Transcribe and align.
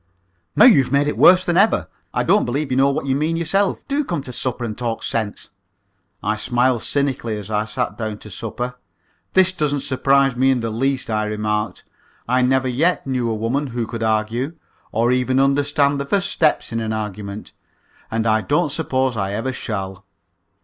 "Now 0.55 0.65
you've 0.65 0.91
made 0.91 1.07
it 1.07 1.15
worse 1.15 1.45
than 1.45 1.57
ever. 1.57 1.87
I 2.11 2.23
don't 2.23 2.43
believe 2.43 2.71
you 2.71 2.77
know 2.77 2.89
what 2.89 3.05
you 3.05 3.15
mean 3.15 3.37
yourself. 3.37 3.87
Do 3.87 4.03
come 4.03 4.23
to 4.23 4.33
supper 4.33 4.63
and 4.65 4.75
talk 4.75 5.03
sense." 5.03 5.51
I 6.23 6.37
smiled 6.37 6.81
cynically 6.81 7.37
as 7.37 7.51
I 7.51 7.65
sat 7.65 7.99
down 7.99 8.17
to 8.17 8.31
supper. 8.31 8.73
"This 9.33 9.51
doesn't 9.51 9.81
surprise 9.81 10.35
me 10.35 10.49
in 10.49 10.61
the 10.61 10.71
least," 10.71 11.11
I 11.11 11.25
remarked. 11.25 11.83
"I 12.27 12.41
never 12.41 12.67
yet 12.67 13.05
knew 13.05 13.29
a 13.29 13.35
woman 13.35 13.67
who 13.67 13.85
could 13.85 14.01
argue, 14.01 14.55
or 14.91 15.11
even 15.11 15.39
understand 15.39 15.99
the 15.99 16.05
first 16.07 16.31
step 16.31 16.63
in 16.71 16.79
an 16.79 16.93
argument, 16.93 17.53
and 18.09 18.25
I 18.25 18.41
don't 18.41 18.71
suppose 18.71 19.15
I 19.15 19.33
ever 19.33 19.53
shall." 19.53 20.05